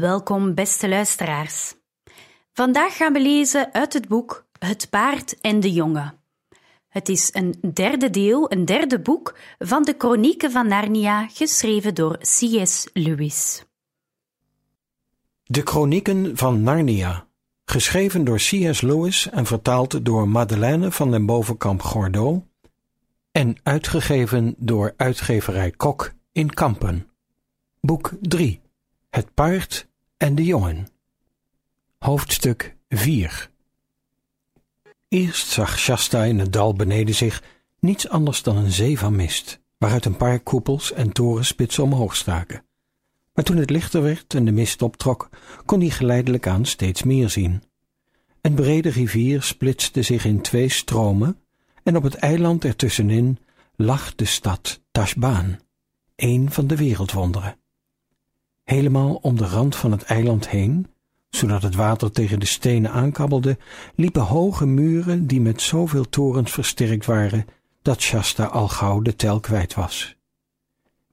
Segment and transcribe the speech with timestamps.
[0.00, 1.74] Welkom, beste luisteraars.
[2.52, 6.14] Vandaag gaan we lezen uit het boek Het paard en de jongen.
[6.88, 12.18] Het is een derde deel, een derde boek van de Chronieken van Narnia, geschreven door
[12.18, 12.88] C.S.
[12.92, 13.64] Lewis.
[15.44, 17.26] De Chronieken van Narnia,
[17.64, 18.80] geschreven door C.S.
[18.80, 21.82] Lewis en vertaald door Madeleine van den Bovenkamp
[23.32, 27.10] en uitgegeven door uitgeverij Kok in Kampen.
[27.80, 28.60] Boek 3
[29.10, 29.88] Het paard
[30.20, 30.88] en de jongen.
[31.98, 33.50] Hoofdstuk 4
[35.08, 37.42] Eerst zag Shasta in het dal beneden zich
[37.78, 42.64] niets anders dan een zee van mist, waaruit een paar koepels en torenspitsen omhoog staken.
[43.34, 45.28] Maar toen het lichter werd en de mist optrok,
[45.64, 47.62] kon hij geleidelijk aan steeds meer zien.
[48.40, 51.38] Een brede rivier splitste zich in twee stromen
[51.82, 53.38] en op het eiland ertussenin
[53.76, 55.58] lag de stad Tashbaan,
[56.16, 57.59] een van de wereldwonderen.
[58.70, 60.86] Helemaal om de rand van het eiland heen,
[61.30, 63.58] zodat het water tegen de stenen aankabbelde,
[63.94, 67.44] liepen hoge muren die met zoveel torens versterkt waren
[67.82, 70.16] dat Shasta al gauw de tel kwijt was.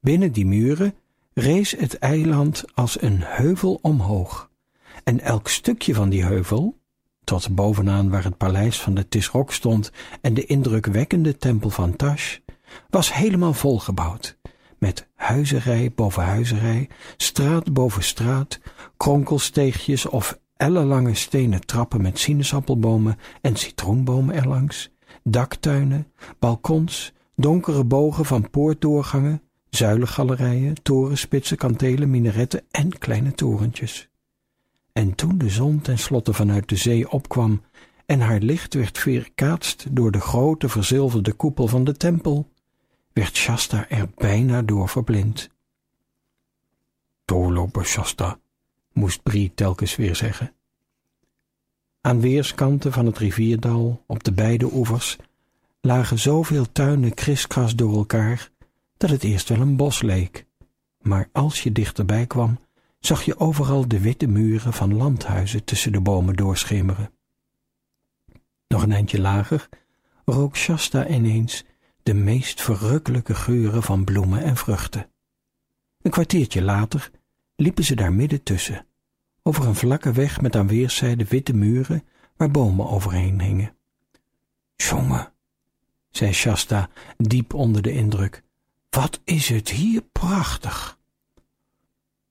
[0.01, 0.93] Binnen die muren
[1.33, 4.49] rees het eiland als een heuvel omhoog,
[5.03, 6.77] en elk stukje van die heuvel,
[7.23, 12.37] tot bovenaan waar het paleis van de Tisrok stond en de indrukwekkende tempel van Tash,
[12.89, 14.36] was helemaal volgebouwd,
[14.79, 18.59] met huizerij boven huizerij, straat boven straat,
[18.97, 24.91] kronkelsteegjes of ellenlange stenen trappen met sinaasappelbomen en citroenbomen erlangs,
[25.23, 26.07] daktuinen,
[26.39, 34.09] balkons, donkere bogen van poortdoorgangen, zuilengalerijen, torenspitsen, kantelen, minaretten en kleine torentjes.
[34.93, 37.61] En toen de zon tenslotte vanuit de zee opkwam
[38.05, 42.51] en haar licht werd weerkaatst door de grote verzilverde koepel van de tempel,
[43.17, 45.49] werd Shasta er bijna door verblind.
[47.25, 48.39] Doorlopen, Shasta,
[48.93, 50.53] moest Brie telkens weer zeggen.
[52.01, 55.17] Aan weerskanten van het rivierdal, op de beide oevers,
[55.81, 58.49] lagen zoveel tuinen kriskras door elkaar,
[58.97, 60.45] dat het eerst wel een bos leek.
[61.01, 62.59] Maar als je dichterbij kwam,
[62.99, 67.11] zag je overal de witte muren van landhuizen tussen de bomen doorschimmeren.
[68.67, 69.69] Nog een eindje lager
[70.25, 71.65] rook Shasta ineens
[72.07, 75.09] de meest verrukkelijke geuren van bloemen en vruchten.
[76.01, 77.11] Een kwartiertje later
[77.55, 78.85] liepen ze daar midden tussen,
[79.43, 82.03] over een vlakke weg met aan weerszijden witte muren
[82.35, 83.75] waar bomen overheen hingen.
[84.75, 85.33] Jongen,
[86.09, 88.43] zei Shasta, diep onder de indruk,
[88.89, 90.99] wat is het hier prachtig!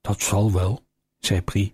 [0.00, 0.84] Dat zal wel,
[1.18, 1.72] zei Pri,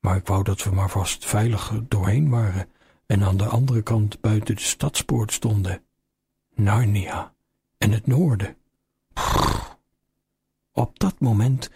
[0.00, 2.68] maar ik wou dat we maar vast veilig doorheen waren
[3.06, 5.82] en aan de andere kant buiten de stadspoort stonden.
[6.54, 7.34] Narnia
[7.78, 8.56] en het noorden.
[10.72, 11.70] Op dat moment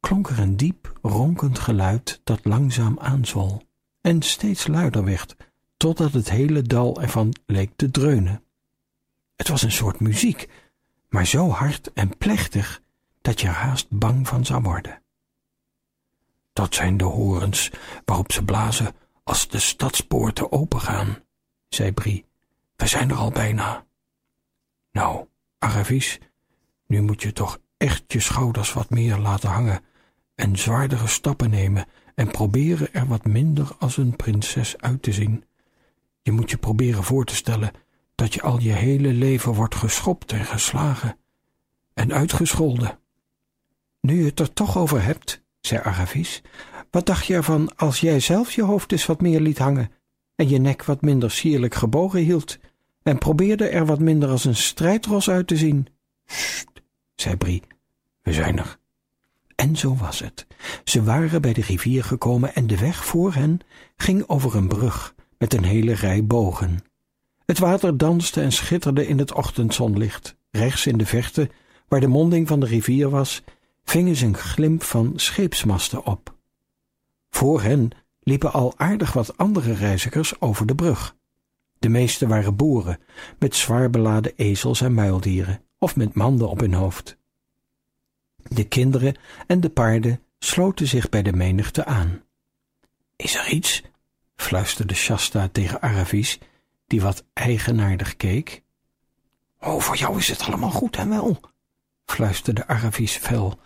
[0.00, 3.62] klonk er een diep, ronkend geluid dat langzaam aanzwol
[4.00, 5.36] en steeds luider werd,
[5.76, 8.42] totdat het hele dal ervan leek te dreunen.
[9.36, 10.48] Het was een soort muziek,
[11.08, 12.82] maar zo hard en plechtig
[13.20, 15.02] dat je er haast bang van zou worden.
[16.52, 17.70] Dat zijn de horens
[18.04, 18.94] waarop ze blazen
[19.24, 21.18] als de stadspoorten opengaan,
[21.68, 22.24] zei Brie.
[22.76, 23.86] We zijn er al bijna.
[24.92, 25.26] Nou,
[25.58, 26.18] Aravis,
[26.86, 29.80] nu moet je toch echt je schouders wat meer laten hangen
[30.34, 35.44] en zwaardere stappen nemen en proberen er wat minder als een prinses uit te zien.
[36.22, 37.72] Je moet je proberen voor te stellen
[38.14, 41.16] dat je al je hele leven wordt geschopt en geslagen
[41.94, 42.98] en uitgescholden.
[44.00, 46.42] Nu je het er toch over hebt, zei Aravis,
[46.90, 49.90] wat dacht je ervan als jij zelf je hoofd eens wat meer liet hangen
[50.34, 52.58] en je nek wat minder sierlijk gebogen hield
[53.02, 55.86] en probeerde er wat minder als een strijdros uit te zien?
[56.26, 56.70] Sst,
[57.14, 57.62] zei Brie,
[58.22, 58.78] we zijn er.
[59.54, 60.46] En zo was het.
[60.84, 63.60] Ze waren bij de rivier gekomen en de weg voor hen
[63.96, 66.84] ging over een brug met een hele rij bogen.
[67.44, 70.36] Het water danste en schitterde in het ochtendzonlicht.
[70.50, 71.50] Rechts in de verte,
[71.88, 73.42] waar de monding van de rivier was,
[73.84, 76.36] vingen ze een glimp van scheepsmasten op.
[77.30, 77.90] Voor hen
[78.20, 81.16] liepen al aardig wat andere reizigers over de brug.
[81.82, 82.98] De meeste waren boeren,
[83.38, 87.16] met zwaar beladen ezels en muildieren, of met manden op hun hoofd.
[88.36, 92.22] De kinderen en de paarden sloten zich bij de menigte aan.
[93.16, 93.82] Is er iets?
[94.36, 96.38] fluisterde Shasta tegen Aravis,
[96.86, 98.62] die wat eigenaardig keek.
[99.60, 101.40] Oh, voor jou is het allemaal goed en wel,
[102.04, 103.58] fluisterde Aravis fel.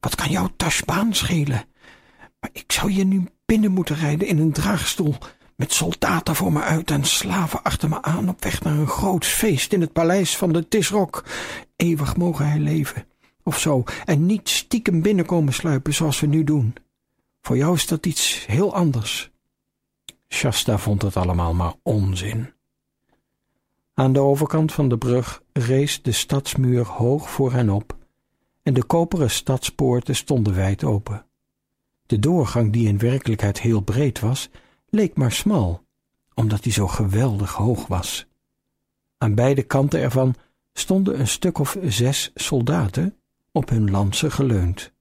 [0.00, 1.64] Wat kan jouw tasbaan schelen?
[2.40, 5.16] Maar ik zou je nu binnen moeten rijden in een draagstoel,
[5.56, 9.24] met soldaten voor me uit en slaven achter me aan op weg naar een groot
[9.24, 11.24] feest in het paleis van de Tisrok.
[11.76, 13.06] Eeuwig mogen hij leven,
[13.42, 16.74] of zo, en niet stiekem binnenkomen sluipen zoals we nu doen.
[17.42, 19.30] Voor jou is dat iets heel anders.
[20.28, 22.52] Shasta vond het allemaal maar onzin.
[23.94, 27.96] Aan de overkant van de brug rees de stadsmuur hoog voor hen op
[28.62, 31.26] en de koperen stadspoorten stonden wijd open.
[32.06, 34.50] De doorgang, die in werkelijkheid heel breed was,
[34.94, 35.84] leek maar smal,
[36.34, 38.26] omdat die zo geweldig hoog was.
[39.18, 40.34] Aan beide kanten ervan
[40.72, 43.16] stonden een stuk of zes soldaten
[43.52, 44.92] op hun lansen geleund.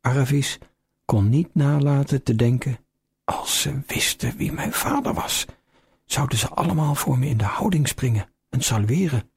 [0.00, 0.58] Aravis
[1.04, 2.78] kon niet nalaten te denken,
[3.24, 5.46] als ze wisten wie mijn vader was,
[6.04, 9.30] zouden ze allemaal voor me in de houding springen en salueren.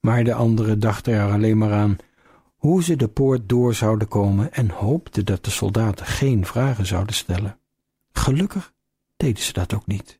[0.00, 1.96] Maar de anderen dachten er alleen maar aan
[2.56, 7.14] hoe ze de poort door zouden komen en hoopten dat de soldaten geen vragen zouden
[7.14, 7.58] stellen.
[8.16, 8.72] Gelukkig
[9.16, 10.18] deden ze dat ook niet.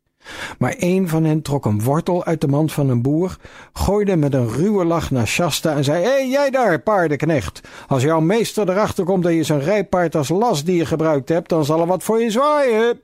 [0.59, 3.37] Maar een van hen trok een wortel uit de mand van een boer,
[3.73, 7.61] gooide met een ruwe lach naar Shasta en zei: Hé, hey, jij daar, paardenknecht.
[7.87, 11.81] Als jouw meester erachter komt dat je zijn rijpaard als lastdier gebruikt hebt, dan zal
[11.81, 13.01] er wat voor je zwaaien.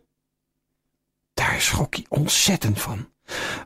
[1.35, 3.09] Daar schrok hij ontzettend van,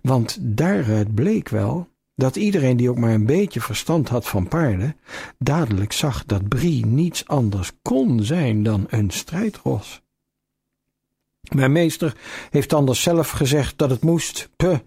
[0.03, 4.97] want daaruit bleek wel dat iedereen die ook maar een beetje verstand had van paarden,
[5.39, 10.05] dadelijk zag dat Brie niets anders kon zijn dan een strijdros.
[11.55, 12.17] Mijn meester
[12.51, 14.51] heeft anders zelf gezegd dat het moest.
[14.57, 14.79] Puh,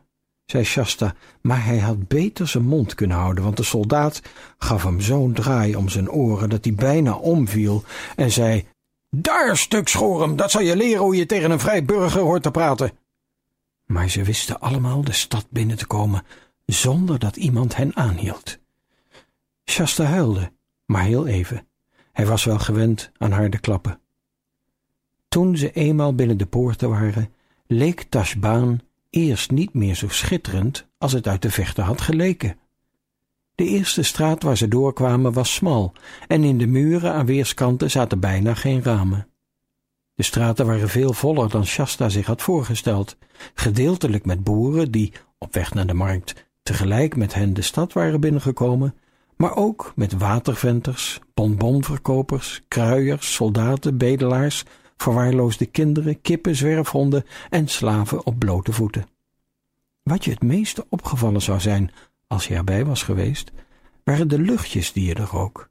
[0.45, 4.21] zei Shasta, maar hij had beter zijn mond kunnen houden, want de soldaat
[4.57, 7.83] gaf hem zo'n draai om zijn oren dat hij bijna omviel
[8.15, 8.67] en zei:
[9.09, 12.51] Daar, stuk schorum, dat zal je leren hoe je tegen een vrij burger hoort te
[12.51, 12.91] praten.
[13.85, 16.23] Maar ze wisten allemaal de stad binnen te komen
[16.65, 18.59] zonder dat iemand hen aanhield.
[19.69, 20.51] Shasta huilde,
[20.85, 21.67] maar heel even.
[22.11, 23.99] Hij was wel gewend aan harde klappen.
[25.29, 27.29] Toen ze eenmaal binnen de poorten waren,
[27.67, 28.79] leek Tashbaan
[29.09, 32.57] eerst niet meer zo schitterend als het uit de vechten had geleken.
[33.55, 35.93] De eerste straat waar ze doorkwamen was smal
[36.27, 39.27] en in de muren aan weerskanten zaten bijna geen ramen.
[40.13, 43.17] De straten waren veel voller dan Shasta zich had voorgesteld,
[43.53, 48.19] gedeeltelijk met boeren die, op weg naar de markt, tegelijk met hen de stad waren
[48.19, 48.95] binnengekomen,
[49.35, 54.63] maar ook met waterventers, bonbonverkopers, kruiers, soldaten, bedelaars,
[55.01, 59.07] verwaarloosde kinderen, kippen, zwerfhonden en slaven op blote voeten.
[60.03, 61.91] Wat je het meeste opgevallen zou zijn
[62.27, 63.51] als je erbij was geweest,
[64.03, 65.69] waren de luchtjes die je er rook.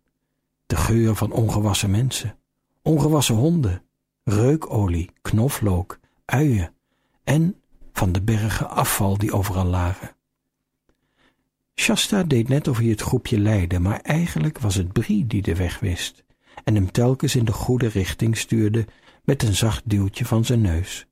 [0.67, 2.37] De geur van ongewassen mensen,
[2.83, 3.83] ongewassen honden,
[4.25, 6.73] reukolie, knoflook, uien
[7.25, 7.61] en
[7.93, 10.17] van de bergen afval die overal lagen.
[11.75, 15.55] Shasta deed net of hij het groepje leidde, maar eigenlijk was het Brie die de
[15.55, 16.25] weg wist
[16.65, 18.87] en hem telkens in de goede richting stuurde
[19.29, 21.07] met een zacht duwtje van zijn neus.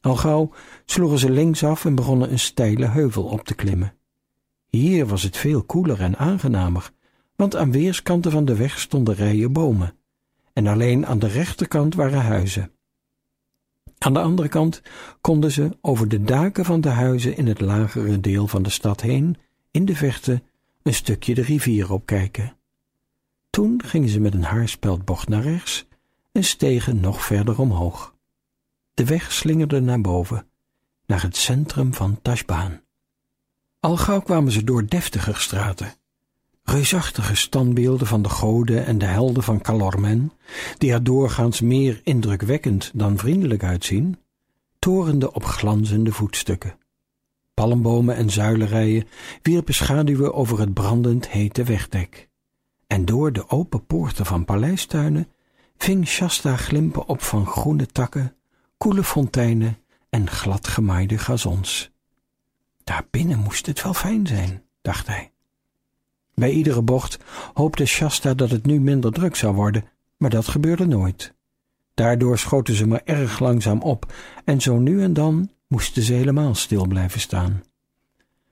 [0.00, 0.52] Al gauw
[0.84, 3.94] sloegen ze linksaf en begonnen een steile heuvel op te klimmen.
[4.68, 6.90] Hier was het veel koeler en aangenamer,
[7.36, 9.94] want aan weerskanten van de weg stonden rijen bomen,
[10.52, 12.70] en alleen aan de rechterkant waren huizen.
[13.98, 14.82] Aan de andere kant
[15.20, 19.00] konden ze over de daken van de huizen in het lagere deel van de stad
[19.00, 19.36] heen
[19.70, 20.42] in de verte
[20.82, 22.56] een stukje de rivier opkijken.
[23.50, 25.90] Toen gingen ze met een haarspeldbocht naar rechts
[26.32, 28.14] en stegen nog verder omhoog.
[28.94, 30.46] De weg slingerde naar boven,
[31.06, 32.80] naar het centrum van Tashbaan.
[33.80, 35.94] Al gauw kwamen ze door deftiger straten,
[36.62, 40.32] reusachtige standbeelden van de goden en de helden van Calormen,
[40.78, 44.18] die er doorgaans meer indrukwekkend dan vriendelijk uitzien,
[44.78, 46.78] torenden op glanzende voetstukken.
[47.54, 49.08] Palmbomen en zuilerijen
[49.42, 52.28] wierpen schaduwen over het brandend hete wegdek.
[52.86, 55.28] En door de open poorten van paleistuinen
[55.76, 58.36] ving Shasta glimpen op van groene takken,
[58.76, 59.78] koele fonteinen
[60.10, 61.90] en gladgemaaide gazons.
[62.84, 65.32] Daarbinnen moest het wel fijn zijn, dacht hij.
[66.34, 67.18] Bij iedere bocht
[67.54, 69.84] hoopte Shasta dat het nu minder druk zou worden,
[70.16, 71.34] maar dat gebeurde nooit.
[71.94, 74.12] Daardoor schoten ze maar erg langzaam op,
[74.44, 77.62] en zo nu en dan moesten ze helemaal stil blijven staan.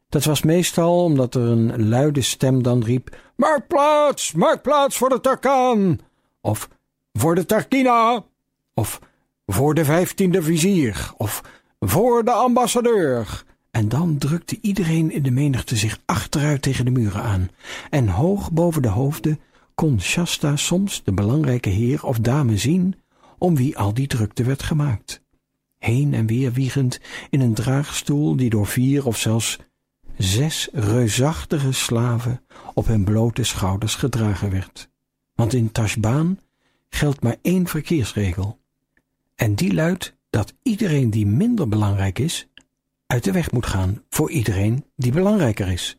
[0.09, 5.09] Dat was meestal omdat er een luide stem dan riep: Maak plaats, maak plaats voor
[5.09, 5.99] de Tarkaan!
[6.41, 6.69] Of
[7.12, 8.25] voor de Tarkina!
[8.75, 9.00] Of
[9.47, 11.12] voor de vijftiende vizier!
[11.17, 11.43] Of
[11.79, 13.45] voor de ambassadeur!
[13.71, 17.50] En dan drukte iedereen in de menigte zich achteruit tegen de muren aan,
[17.90, 19.40] en hoog boven de hoofden
[19.75, 22.95] kon Shasta soms de belangrijke heer of dame zien
[23.38, 25.23] om wie al die drukte werd gemaakt.
[25.79, 27.00] Heen en weer wiegend
[27.31, 29.59] in een draagstoel die door vier of zelfs
[30.17, 34.90] zes reusachtige slaven op hun blote schouders gedragen werd.
[35.35, 36.38] Want in Tashbaan
[36.90, 38.61] geldt maar één verkeersregel.
[39.35, 42.49] En die luidt dat iedereen die minder belangrijk is,
[43.06, 45.97] uit de weg moet gaan voor iedereen die belangrijker is.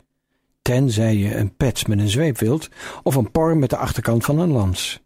[0.61, 2.69] Tenzij je een pets met een zweep wilt
[3.03, 5.03] of een por met de achterkant van een lans.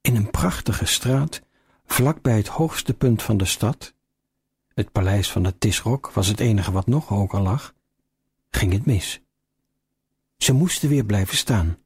[0.00, 1.42] In een prachtige straat,
[1.86, 3.94] vlak bij het hoogste punt van de stad,
[4.74, 7.74] het paleis van de Tisrok was het enige wat nog hoger lag,
[8.50, 9.20] ging het mis.
[10.36, 11.78] Ze moesten weer blijven staan.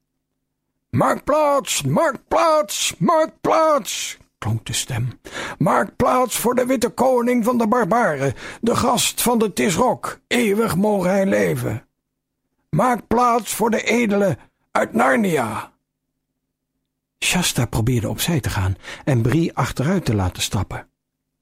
[0.93, 5.19] Maak plaats, maak plaats, maak plaats, klonk de stem.
[5.57, 10.75] Maak plaats voor de witte koning van de barbaren, de gast van de Tisrok, eeuwig
[10.75, 11.87] mogen hij leven.
[12.69, 14.37] Maak plaats voor de edele
[14.71, 15.71] uit Narnia.
[17.19, 20.87] Shasta probeerde opzij te gaan en Brie achteruit te laten stappen.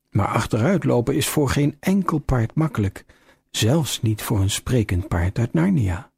[0.09, 3.05] Maar achteruitlopen is voor geen enkel paard makkelijk,
[3.49, 6.10] zelfs niet voor een sprekend paard uit Narnia.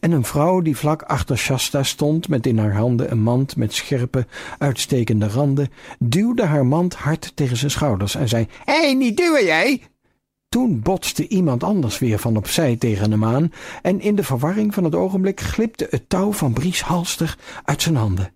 [0.00, 3.74] En een vrouw die vlak achter Shasta stond met in haar handen een mand met
[3.74, 4.26] scherpe,
[4.58, 9.44] uitstekende randen, duwde haar mand hard tegen zijn schouders en zei: Hé, hey, niet duwen
[9.44, 9.82] jij!
[10.48, 14.84] Toen botste iemand anders weer van opzij tegen hem aan, en in de verwarring van
[14.84, 18.34] het ogenblik glipte het touw van Bries halster uit zijn handen.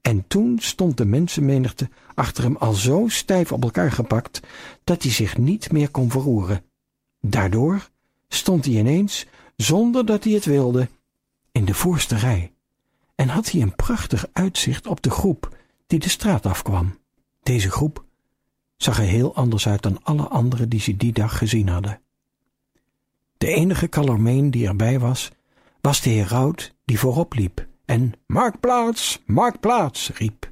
[0.00, 4.40] En toen stond de mensenmenigte achter hem al zo stijf op elkaar gepakt
[4.84, 6.64] dat hij zich niet meer kon verroeren.
[7.20, 7.88] Daardoor
[8.28, 9.26] stond hij ineens,
[9.62, 10.88] zonder dat hij het wilde,
[11.52, 12.52] in de voorste rij
[13.14, 16.98] en had hij een prachtig uitzicht op de groep die de straat afkwam.
[17.42, 18.04] Deze groep
[18.76, 22.00] zag er heel anders uit dan alle anderen die ze die dag gezien hadden.
[23.38, 25.30] De enige kalormeen die erbij was,
[25.80, 30.50] was de heraut die voorop liep en maak plaats, maak plaats riep.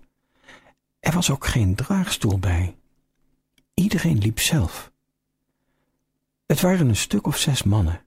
[1.01, 2.77] Er was ook geen draagstoel bij.
[3.75, 4.93] Iedereen liep zelf.
[6.47, 8.05] Het waren een stuk of zes mannen,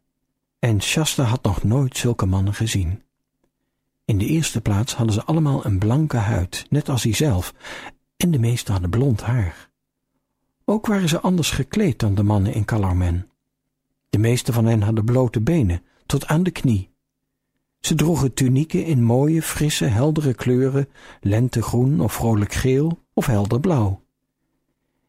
[0.63, 3.01] en Shasta had nog nooit zulke mannen gezien.
[4.05, 7.53] In de eerste plaats hadden ze allemaal een blanke huid, net als hij zelf,
[8.17, 9.69] en de meesten hadden blond haar.
[10.65, 13.29] Ook waren ze anders gekleed dan de mannen in Calarmen.
[14.09, 16.89] De meeste van hen hadden blote benen, tot aan de knie.
[17.79, 20.89] Ze droegen tunieken in mooie, frisse, heldere kleuren,
[21.21, 24.01] lentegroen of vrolijk geel of helder blauw.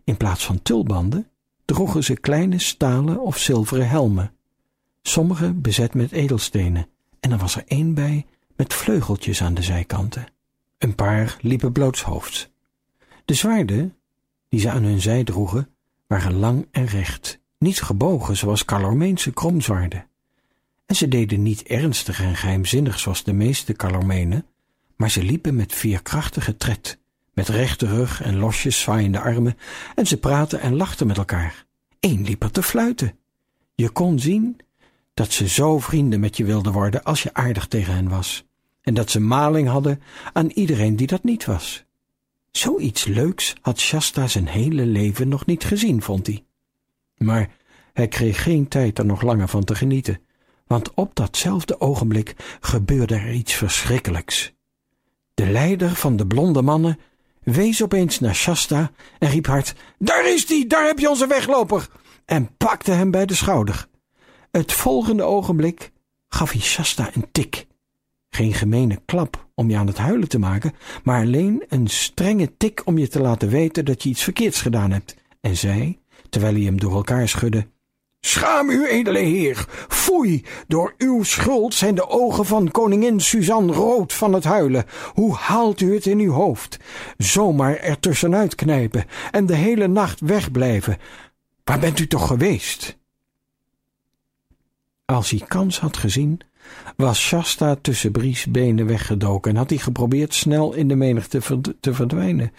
[0.04, 1.28] In plaats van tulbanden
[1.64, 4.34] droegen ze kleine stalen of zilveren helmen,
[5.08, 6.88] sommige bezet met edelstenen,
[7.20, 10.26] en er was er één bij met vleugeltjes aan de zijkanten.
[10.78, 12.50] Een paar liepen blootshoofds.
[13.24, 13.96] De zwaarden
[14.48, 15.68] die ze aan hun zij droegen,
[16.06, 20.06] waren lang en recht, niet gebogen zoals Calormeense kromzwaarden.
[20.86, 24.46] En ze deden niet ernstig en geheimzinnig zoals de meeste Calormenen,
[24.96, 26.98] maar ze liepen met veerkrachtige tred,
[27.32, 29.58] met rechte rug en losjes zwaaiende armen,
[29.94, 31.66] en ze praten en lachten met elkaar.
[32.00, 33.18] Eén liep er te fluiten.
[33.74, 34.56] Je kon zien
[35.14, 38.44] dat ze zo vrienden met je wilden worden als je aardig tegen hen was,
[38.80, 40.02] en dat ze maling hadden
[40.32, 41.84] aan iedereen die dat niet was.
[42.50, 46.44] Zoiets leuks had Shasta zijn hele leven nog niet gezien, vond hij.
[47.16, 47.50] Maar
[47.92, 50.20] hij kreeg geen tijd er nog langer van te genieten,
[50.66, 54.52] want op datzelfde ogenblik gebeurde er iets verschrikkelijks.
[55.34, 56.98] De leider van de blonde mannen
[57.42, 61.88] wees opeens naar Shasta en riep hard: Daar is die, daar heb je onze wegloper!
[62.24, 63.86] en pakte hem bij de schouder.
[64.56, 65.92] Het volgende ogenblik
[66.28, 67.66] gaf hij Shasta een tik.
[68.30, 70.72] Geen gemene klap om je aan het huilen te maken,
[71.04, 74.90] maar alleen een strenge tik om je te laten weten dat je iets verkeerds gedaan
[74.90, 75.16] hebt.
[75.40, 77.66] En zei, terwijl hij hem door elkaar schudde:
[78.20, 79.66] Schaam u, edele heer!
[79.88, 80.44] Foei!
[80.66, 84.84] Door uw schuld zijn de ogen van koningin Suzanne rood van het huilen.
[85.14, 86.78] Hoe haalt u het in uw hoofd?
[87.16, 90.98] Zomaar er tussenuit knijpen en de hele nacht wegblijven.
[91.64, 93.02] Waar bent u toch geweest?
[95.04, 96.40] Als hij kans had gezien,
[96.96, 101.40] was Shasta tussen Bries benen weggedoken en had hij geprobeerd snel in de menigte
[101.80, 102.52] te verdwijnen.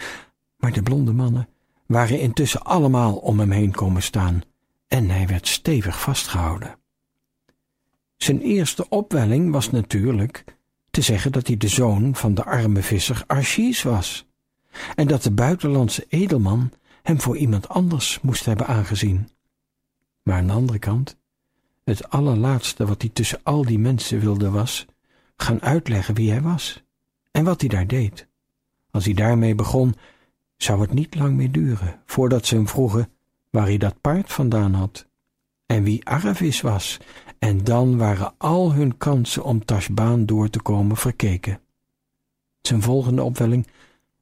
[0.56, 1.48] Maar de blonde mannen
[1.86, 4.40] waren intussen allemaal om hem heen komen staan
[4.88, 6.78] en hij werd stevig vastgehouden.
[8.16, 10.44] Zijn eerste opwelling was natuurlijk
[10.90, 14.26] te zeggen dat hij de zoon van de arme visser Archies was
[14.94, 16.72] en dat de buitenlandse edelman
[17.02, 19.28] hem voor iemand anders moest hebben aangezien.
[20.22, 21.16] Maar aan de andere kant
[21.86, 24.86] het allerlaatste wat hij tussen al die mensen wilde was
[25.36, 26.82] gaan uitleggen wie hij was
[27.30, 28.26] en wat hij daar deed.
[28.90, 29.94] Als hij daarmee begon,
[30.56, 33.08] zou het niet lang meer duren voordat ze hem vroegen
[33.50, 35.06] waar hij dat paard vandaan had
[35.66, 36.98] en wie Aravis was,
[37.38, 41.60] en dan waren al hun kansen om Tashbaan door te komen verkeken.
[42.60, 43.66] Zijn volgende opwelling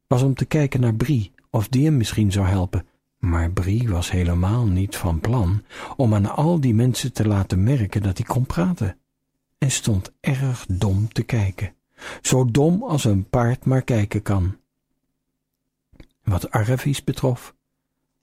[0.06, 2.86] was om te kijken naar Brie, of die hem misschien zou helpen,
[3.24, 5.62] maar Brie was helemaal niet van plan
[5.96, 8.98] om aan al die mensen te laten merken dat hij kon praten,
[9.58, 11.74] en stond erg dom te kijken,
[12.22, 14.56] zo dom als een paard maar kijken kan.
[16.22, 17.54] Wat Aravis betrof,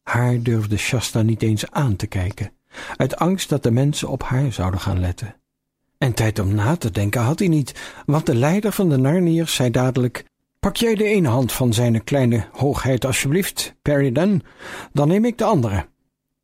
[0.03, 2.51] haar durfde Shasta niet eens aan te kijken,
[2.97, 5.35] uit angst dat de mensen op haar zouden gaan letten.
[5.97, 9.55] En tijd om na te denken had hij niet, want de leider van de Narniërs
[9.55, 10.25] zei dadelijk:
[10.61, 14.41] Pak jij de ene hand van zijn kleine hoogheid alsjeblieft, Perryden,
[14.93, 15.87] dan neem ik de andere.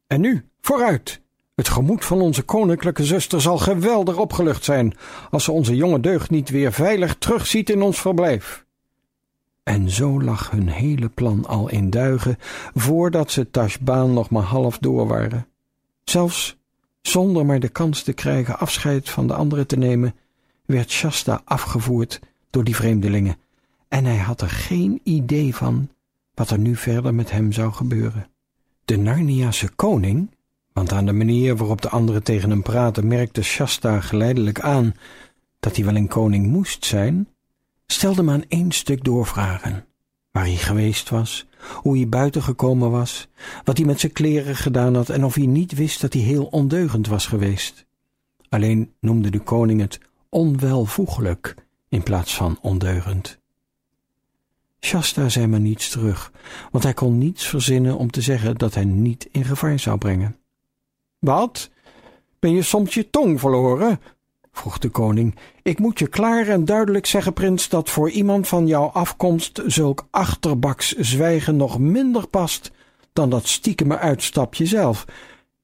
[0.08, 1.22] En nu, vooruit!
[1.56, 4.98] Het gemoed van onze koninklijke zuster zal geweldig opgelucht zijn
[5.30, 8.66] als ze onze jonge deugd niet weer veilig terugziet in ons verblijf.
[9.64, 12.38] En zo lag hun hele plan al in duigen
[12.74, 15.48] voordat ze Tashbaan nog maar half door waren.
[16.04, 16.58] Zelfs
[17.02, 20.16] zonder maar de kans te krijgen afscheid van de anderen te nemen,
[20.66, 22.20] werd Shasta afgevoerd
[22.50, 23.38] door die vreemdelingen,
[23.88, 25.89] en hij had er geen idee van
[26.34, 28.29] wat er nu verder met hem zou gebeuren.
[28.86, 30.36] De Narniase koning,
[30.74, 34.94] want aan de manier waarop de anderen tegen hem praten merkte Shasta geleidelijk aan
[35.60, 37.27] dat hij wel een koning moest zijn,
[37.88, 39.86] stelde hem aan één stuk doorvragen.
[40.32, 43.27] Waar hij geweest was, hoe hij buiten gekomen was,
[43.63, 46.46] wat hij met zijn kleren gedaan had en of hij niet wist dat hij heel
[46.46, 47.86] ondeugend was geweest.
[48.50, 51.56] Alleen noemde de koning het onwelvoeglijk
[51.89, 53.39] in plaats van ondeugend.
[54.79, 56.31] Shasta zei maar niets terug,
[56.72, 60.38] want hij kon niets verzinnen om te zeggen dat hij niet in gevaar zou brengen.
[61.19, 61.69] Wat?
[62.39, 64.00] Ben je soms je tong verloren?
[64.51, 65.36] vroeg de koning.
[65.62, 70.07] Ik moet je klaar en duidelijk zeggen, prins, dat voor iemand van jouw afkomst zulk
[70.12, 72.72] achterbaks zwijgen nog minder past
[73.13, 75.05] dan dat stiekeme uitstapje zelf.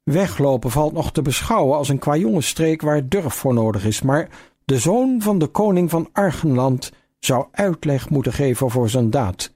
[0.03, 4.29] Weglopen valt nog te beschouwen als een kwajongensstreek waar durf voor nodig is, maar
[4.65, 6.91] de zoon van de koning van Argenland
[7.26, 9.54] zou uitleg moeten geven voor zijn daad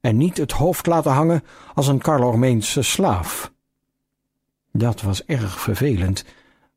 [0.00, 1.42] en niet het hoofd laten hangen
[1.74, 3.52] als een Carlormeense slaaf.
[4.72, 6.24] Dat was erg vervelend,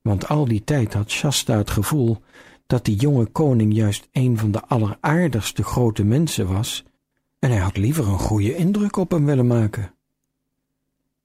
[0.02, 2.22] want al die tijd had Shasta het gevoel
[2.68, 6.84] dat die jonge koning juist een van de alleraardigste grote mensen was,
[7.40, 9.94] en hij had liever een goede indruk op hem willen maken.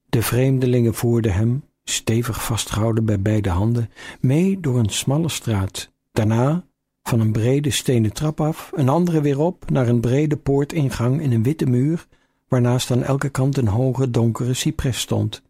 [0.05, 6.63] De vreemdelingen voerden hem, stevig vastgehouden bij beide handen, mee door een smalle straat, daarna
[7.09, 11.31] van een brede stenen trap af, een andere weer op naar een brede poortingang in
[11.31, 12.07] een witte muur,
[12.47, 15.41] waarnaast aan elke kant een hoge donkere cipres stond.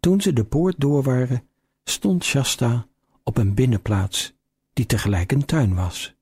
[0.00, 1.42] Toen ze de poort door waren,
[1.84, 2.86] stond Shasta
[3.22, 4.34] op een binnenplaats
[4.72, 6.14] die tegelijk een tuin was.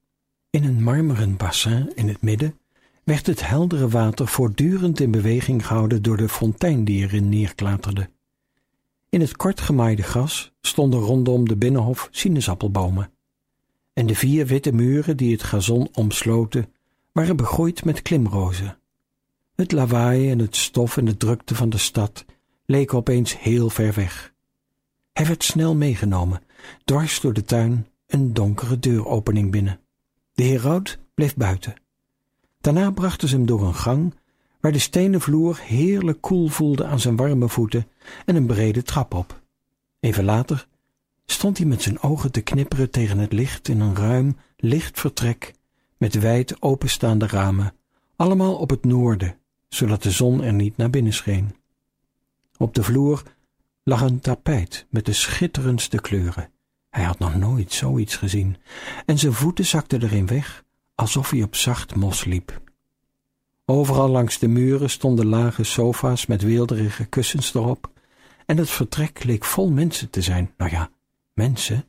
[0.50, 2.58] In een marmeren bassin in het midden
[3.04, 8.10] werd het heldere water voortdurend in beweging gehouden door de fontein die erin neerklaterde.
[9.08, 13.10] In het kort gemaaide gras stonden rondom de binnenhof sinaasappelbomen,
[13.92, 16.72] en de vier witte muren die het gazon omsloten
[17.12, 18.78] waren begroeid met klimrozen.
[19.54, 22.24] Het lawaai en het stof en de drukte van de stad
[22.66, 24.34] leken opeens heel ver weg.
[25.12, 26.42] Hij werd snel meegenomen,
[26.84, 29.80] dwars door de tuin een donkere deuropening binnen.
[30.32, 31.74] De heraut bleef buiten.
[32.60, 34.14] Daarna brachten ze hem door een gang,
[34.60, 37.88] waar de stenen vloer heerlijk koel voelde aan zijn warme voeten
[38.24, 39.42] en een brede trap op.
[40.00, 40.66] Even later
[41.26, 45.54] stond hij met zijn ogen te knipperen tegen het licht in een ruim, licht vertrek
[45.96, 47.74] met wijd openstaande ramen,
[48.16, 49.36] allemaal op het noorden,
[49.68, 51.56] zodat de zon er niet naar binnen scheen.
[52.56, 53.22] Op de vloer
[53.82, 56.50] lag een tapijt met de schitterendste kleuren.
[56.90, 58.56] Hij had nog nooit zoiets gezien,
[59.06, 62.60] en zijn voeten zakten erin weg, alsof hij op zacht mos liep.
[63.64, 67.90] Overal langs de muren stonden lage sofa's met weelderige kussens erop,
[68.46, 70.54] en het vertrek leek vol mensen te zijn.
[70.56, 70.90] Nou ja,
[71.32, 71.84] mensen.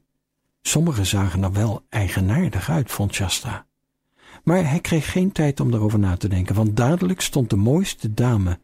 [0.62, 3.65] Sommigen zagen er wel eigenaardig uit, vond Shasta.
[4.43, 8.13] Maar hij kreeg geen tijd om erover na te denken, want dadelijk stond de mooiste
[8.13, 8.60] dame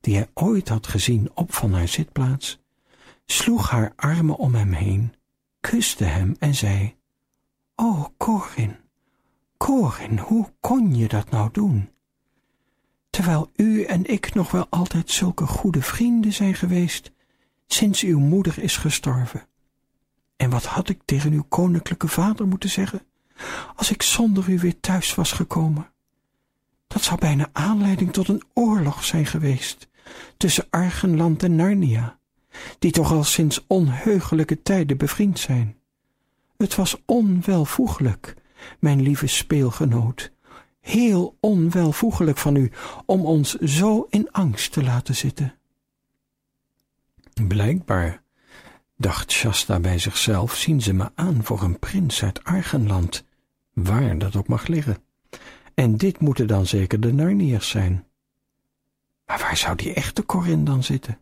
[0.00, 2.60] die hij ooit had gezien op van haar zitplaats
[3.26, 5.14] sloeg haar armen om hem heen,
[5.60, 6.96] kuste hem en zei:
[7.74, 8.76] O, Corin,
[9.56, 11.90] Corin, hoe kon je dat nou doen?
[13.10, 17.12] Terwijl u en ik nog wel altijd zulke goede vrienden zijn geweest
[17.66, 19.48] sinds uw moeder is gestorven.
[20.40, 23.02] En wat had ik tegen uw koninklijke vader moeten zeggen
[23.76, 25.90] als ik zonder u weer thuis was gekomen?
[26.86, 29.88] Dat zou bijna aanleiding tot een oorlog zijn geweest
[30.36, 32.18] tussen Argenland en Narnia
[32.78, 35.76] die toch al sinds onheugelijke tijden bevriend zijn.
[36.56, 38.34] Het was onwelvoegelijk,
[38.78, 40.32] mijn lieve speelgenoot,
[40.80, 42.70] heel onwelvoegelijk van u
[43.06, 45.54] om ons zo in angst te laten zitten.
[47.48, 48.22] Blijkbaar
[49.00, 53.24] dacht Shasta bij zichzelf, zien ze me aan voor een prins uit Argenland,
[53.72, 54.98] waar dat ook mag liggen.
[55.74, 58.06] En dit moeten dan zeker de Narniërs zijn.
[59.26, 61.18] Maar waar zou die echte Corin dan zitten?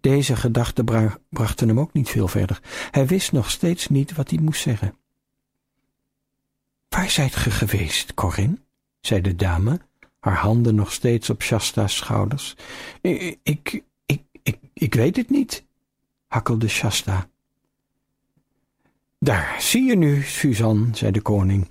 [0.00, 0.84] Deze gedachten
[1.28, 2.60] brachten hem ook niet veel verder.
[2.90, 4.94] Hij wist nog steeds niet wat hij moest zeggen.
[6.88, 8.64] Waar zijt ge geweest, Corin?
[9.00, 9.80] zei de dame,
[10.20, 12.56] haar handen nog steeds op Shasta's schouders.
[13.00, 15.64] Ik, ik, ik, ik, ik weet het niet,
[16.30, 17.28] hakkelde Shasta.
[19.18, 21.68] Daar zie je nu, Suzanne, zei de koning.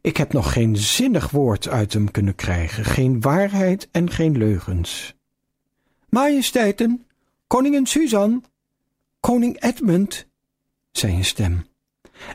[0.00, 5.14] Ik heb nog geen zinnig woord uit hem kunnen krijgen, geen waarheid en geen leugens.
[6.08, 7.06] Majesteiten,
[7.46, 8.40] koningin Suzanne,
[9.20, 10.26] koning Edmund,
[10.90, 11.66] zei een stem.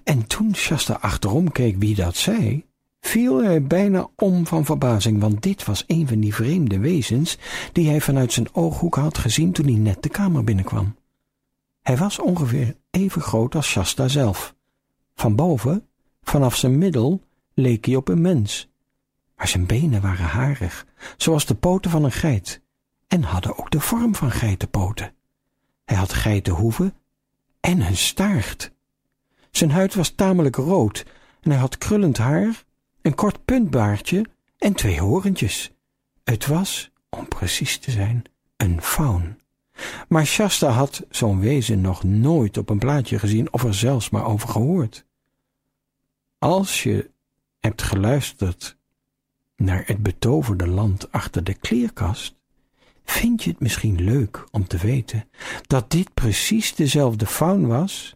[0.04, 2.66] En toen Shasta achterom keek wie dat zei,
[3.02, 7.38] viel hij bijna om van verbazing, want dit was een van die vreemde wezens
[7.72, 10.96] die hij vanuit zijn ooghoek had gezien toen hij net de kamer binnenkwam.
[11.88, 14.56] Hij was ongeveer even groot als Shasta zelf.
[15.15, 15.88] Van boven,
[16.21, 17.23] vanaf zijn middel,
[17.54, 18.69] leek hij op een mens.
[19.36, 20.86] Maar zijn benen waren harig,
[21.17, 22.62] zoals de poten van een geit,
[23.08, 25.13] en hadden ook de vorm van geitenpoten.
[25.86, 26.93] Hij had geitenhoeven
[27.60, 28.71] en een staart.
[29.52, 31.06] Zijn huid was tamelijk rood
[31.41, 32.63] en hij had krullend haar,
[33.02, 34.26] een kort puntbaardje
[34.58, 35.71] en twee horentjes.
[36.23, 38.23] Het was, om precies te zijn,
[38.58, 39.38] een faun.
[40.08, 44.26] Maar Shasta had zo'n wezen nog nooit op een plaatje gezien of er zelfs maar
[44.26, 45.06] over gehoord.
[46.40, 47.10] Als je
[47.60, 48.78] hebt geluisterd
[49.56, 52.36] naar het betoverde land achter de kleerkast,
[53.04, 55.30] vind je het misschien leuk om te weten
[55.68, 58.16] dat dit precies dezelfde faun was,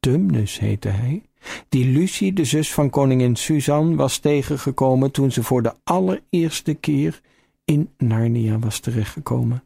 [0.00, 1.22] Tumnus heette hij,
[1.68, 7.20] die Lucie, de zus van koningin Suzanne, was tegengekomen toen ze voor de allereerste keer
[7.64, 9.62] in Narnia was terechtgekomen.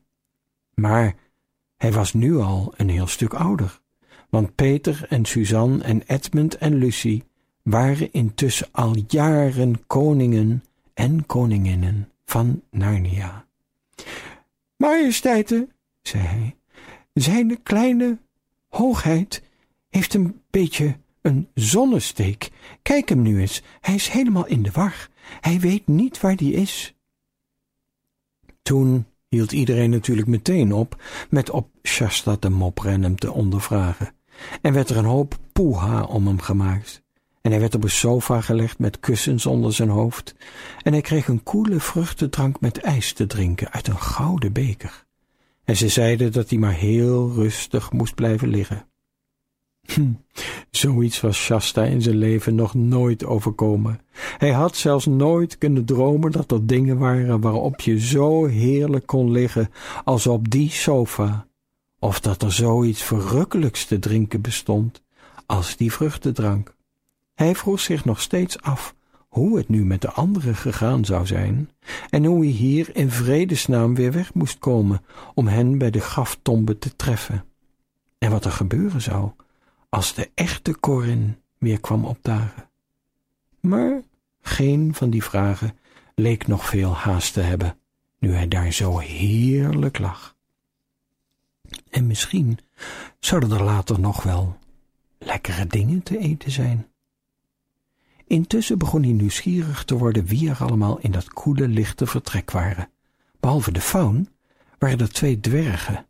[0.78, 1.14] Maar
[1.76, 3.80] hij was nu al een heel stuk ouder,
[4.28, 7.24] want Peter en Suzanne en Edmund en Lucie
[7.62, 10.64] waren intussen al jaren koningen
[10.94, 13.46] en koninginnen van Narnia.
[14.76, 16.56] Majesteiten, zei hij,
[17.12, 18.18] zijn kleine
[18.68, 19.42] hoogheid
[19.88, 22.50] heeft een beetje een zonnesteek.
[22.82, 25.08] Kijk hem nu eens, hij is helemaal in de war.
[25.40, 26.94] Hij weet niet waar die is.
[28.62, 34.12] Toen hield iedereen natuurlijk meteen op met op Shasta te mopperen en hem te ondervragen.
[34.62, 37.02] En werd er een hoop poeha om hem gemaakt.
[37.40, 40.34] En hij werd op een sofa gelegd met kussens onder zijn hoofd.
[40.82, 45.06] En hij kreeg een koele vruchtendrank met ijs te drinken uit een gouden beker.
[45.64, 48.87] En ze zeiden dat hij maar heel rustig moest blijven liggen.
[49.94, 50.12] Hm,
[50.70, 54.00] zoiets was Shasta in zijn leven nog nooit overkomen.
[54.38, 59.30] Hij had zelfs nooit kunnen dromen dat er dingen waren waarop je zo heerlijk kon
[59.30, 59.70] liggen
[60.04, 61.46] als op die sofa,
[61.98, 65.02] of dat er zoiets verrukkelijks te drinken bestond
[65.46, 66.74] als die vruchtendrank.
[67.34, 68.94] Hij vroeg zich nog steeds af
[69.28, 71.70] hoe het nu met de anderen gegaan zou zijn
[72.10, 75.00] en hoe hij hier in vredesnaam weer weg moest komen
[75.34, 77.44] om hen bij de graftombe te treffen.
[78.18, 79.30] En wat er gebeuren zou
[79.88, 82.70] als de echte Corin weer kwam opdagen.
[83.60, 84.02] Maar
[84.40, 85.78] geen van die vragen
[86.14, 87.78] leek nog veel haast te hebben,
[88.18, 90.36] nu hij daar zo heerlijk lag.
[91.90, 92.58] En misschien
[93.20, 94.58] zouden er later nog wel
[95.18, 96.86] lekkere dingen te eten zijn.
[98.26, 102.90] Intussen begon hij nieuwsgierig te worden wie er allemaal in dat koele, lichte vertrek waren.
[103.40, 104.28] Behalve de faun
[104.78, 106.07] waren er twee dwergen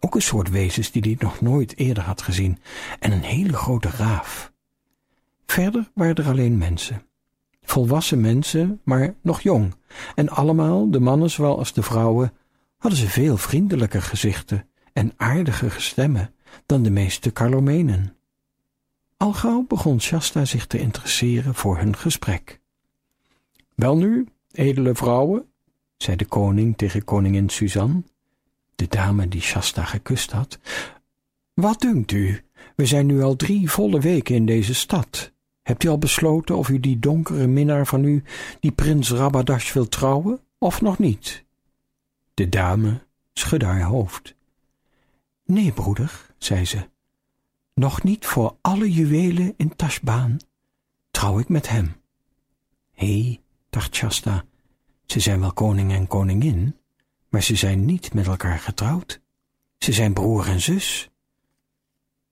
[0.00, 2.58] ook een soort wezens die hij nog nooit eerder had gezien,
[2.98, 4.52] en een hele grote raaf.
[5.46, 7.02] Verder waren er alleen mensen.
[7.62, 9.74] Volwassen mensen, maar nog jong,
[10.14, 12.32] en allemaal, de mannen zowel als de vrouwen,
[12.78, 16.34] hadden ze veel vriendelijker gezichten en aardiger stemmen
[16.66, 18.16] dan de meeste Carlomenen.
[19.16, 22.60] Al gauw begon Shasta zich te interesseren voor hun gesprek.
[23.74, 25.44] Welnu, edele vrouwen,
[25.96, 28.02] zei de koning tegen koningin Suzanne,
[28.76, 30.58] de dame die Shasta gekust had.
[31.54, 32.44] Wat dunkt u?
[32.76, 35.32] We zijn nu al drie volle weken in deze stad.
[35.62, 38.22] Hebt u al besloten of u die donkere minnaar van u,
[38.60, 41.44] die prins Rabadash, wil trouwen, of nog niet?
[42.34, 43.00] De dame
[43.32, 44.34] schudde haar hoofd.
[45.44, 46.88] Nee, broeder, zei ze,
[47.74, 50.36] nog niet voor alle juwelen in Tashbaan
[51.10, 51.96] trouw ik met hem.
[52.92, 54.44] Hé, hey, dacht Shasta,
[55.06, 56.76] ze zijn wel koning en koningin,
[57.36, 59.20] maar ze zijn niet met elkaar getrouwd.
[59.78, 61.10] Ze zijn broer en zus.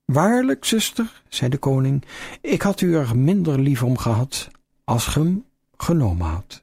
[0.05, 2.05] Waarlijk, zuster, zei de koning,
[2.41, 4.51] ik had u er minder lief om gehad
[4.85, 5.45] als ge hem
[5.77, 6.63] genomen had.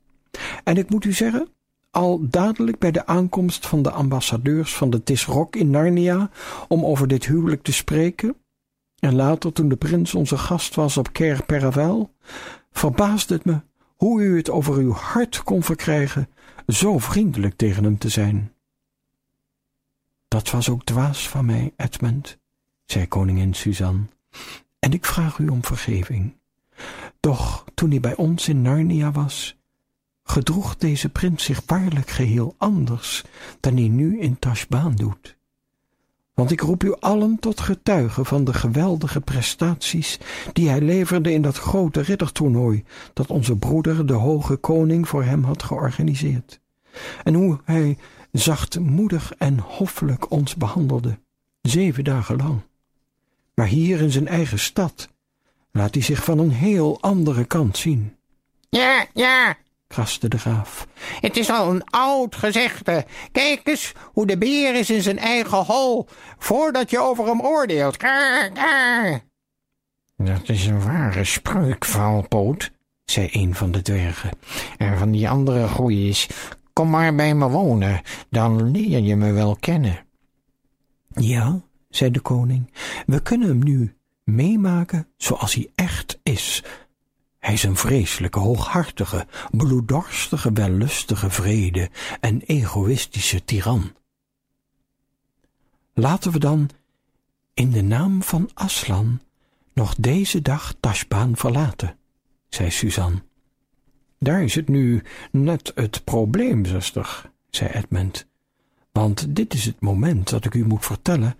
[0.63, 1.47] En ik moet u zeggen,
[1.91, 6.29] al dadelijk bij de aankomst van de ambassadeurs van de Tisrok in Narnia
[6.67, 8.35] om over dit huwelijk te spreken,
[8.99, 12.13] en later toen de prins onze gast was op Ker Paravel,
[12.71, 13.61] verbaasde het me
[13.95, 16.29] hoe u het over uw hart kon verkrijgen
[16.71, 18.53] zo vriendelijk tegen hem te zijn.
[20.27, 22.37] Dat was ook dwaas van mij, Edmund,
[22.85, 24.07] zei koningin Suzanne,
[24.79, 26.37] en ik vraag u om vergeving.
[27.19, 29.57] Doch toen hij bij ons in Narnia was,
[30.23, 33.23] gedroeg deze prins zich waarlijk geheel anders
[33.59, 35.37] dan hij nu in Tashbaan doet.
[36.41, 40.19] Want ik roep u allen tot getuigen van de geweldige prestaties
[40.53, 45.43] die hij leverde in dat grote riddertoernooi dat onze broeder, de hoge koning, voor hem
[45.43, 46.59] had georganiseerd.
[47.23, 47.97] En hoe hij
[48.31, 51.19] zachtmoedig en hoffelijk ons behandelde,
[51.61, 52.61] zeven dagen lang.
[53.53, 55.09] Maar hier in zijn eigen stad
[55.71, 58.15] laat hij zich van een heel andere kant zien.
[58.69, 59.57] Ja, ja,
[59.91, 60.87] kraste de graaf.
[61.21, 63.05] Het is al een oud gezegde.
[63.31, 67.97] Kijk eens hoe de beer is in zijn eigen hol, voordat je over hem oordeelt.
[67.97, 69.19] Krr, krr.
[70.17, 72.71] Dat is een ware spreuk, Valpoot,
[73.05, 74.31] zei een van de dwergen.
[74.77, 76.29] En van die andere groeies,
[76.73, 80.05] kom maar bij me wonen, dan leer je me wel kennen.
[81.07, 82.73] Ja, zei de koning,
[83.05, 86.63] we kunnen hem nu meemaken zoals hij echt is,
[87.51, 93.93] hij is een vreselijke, hooghartige, bloeddorstige, wellustige vrede en egoïstische tiran.
[95.93, 96.69] Laten we dan
[97.53, 99.19] in de naam van Aslan
[99.73, 101.97] nog deze dag Tashbaan verlaten,
[102.49, 103.23] zei Suzanne.
[104.19, 108.27] Daar is het nu net het probleem, zuster, zei Edmund,
[108.91, 111.35] want dit is het moment dat ik u moet vertellen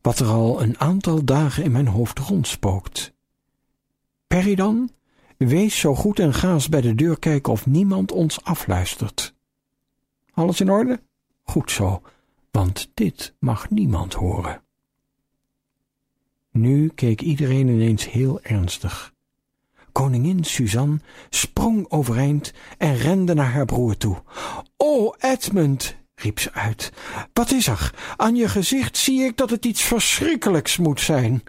[0.00, 3.12] wat er al een aantal dagen in mijn hoofd rondspookt.
[4.26, 4.90] Peridan
[5.46, 9.34] Wees zo goed en ga eens bij de deur kijken of niemand ons afluistert.
[10.34, 11.02] Alles in orde?
[11.42, 12.02] Goed zo,
[12.50, 14.62] want dit mag niemand horen.
[16.50, 19.14] Nu keek iedereen ineens heel ernstig.
[19.92, 21.00] Koningin Suzanne
[21.30, 24.22] sprong overeind en rende naar haar broer toe.
[24.76, 26.92] O, Edmund, riep ze uit,
[27.32, 27.94] wat is er?
[28.16, 31.42] Aan je gezicht zie ik dat het iets verschrikkelijks moet zijn.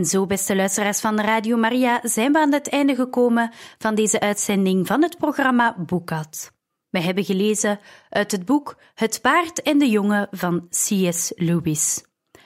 [0.00, 4.20] En zo, beste luisteraars van Radio Maria, zijn we aan het einde gekomen van deze
[4.20, 6.52] uitzending van het programma Boekat.
[6.90, 11.32] Wij hebben gelezen uit het boek Het paard en de jongen van C.S.
[11.36, 12.04] Lewis,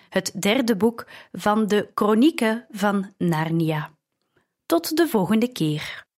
[0.09, 3.90] het derde boek van de Chronieken van Narnia.
[4.67, 6.04] Tot de volgende keer.